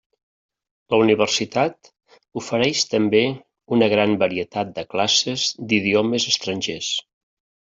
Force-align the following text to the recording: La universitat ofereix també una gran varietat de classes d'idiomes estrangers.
La 0.93 0.99
universitat 1.01 1.91
ofereix 2.41 2.81
també 2.93 3.21
una 3.77 3.91
gran 3.93 4.15
varietat 4.25 4.73
de 4.79 4.87
classes 4.95 5.45
d'idiomes 5.69 6.27
estrangers. 6.35 6.91